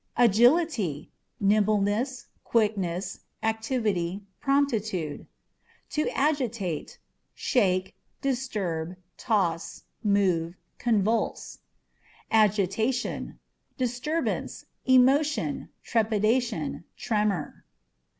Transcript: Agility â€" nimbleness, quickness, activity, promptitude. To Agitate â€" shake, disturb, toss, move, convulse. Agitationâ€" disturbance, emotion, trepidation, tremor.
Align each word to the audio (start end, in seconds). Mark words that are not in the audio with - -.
Agility 0.17 1.11
â€" 1.39 1.45
nimbleness, 1.45 2.25
quickness, 2.43 3.19
activity, 3.43 4.23
promptitude. 4.39 5.27
To 5.91 6.09
Agitate 6.17 6.87
â€" 6.87 6.97
shake, 7.35 7.93
disturb, 8.19 8.95
toss, 9.15 9.83
move, 10.03 10.55
convulse. 10.79 11.59
Agitationâ€" 12.31 13.37
disturbance, 13.77 14.65
emotion, 14.87 15.69
trepidation, 15.83 16.83
tremor. 16.97 17.63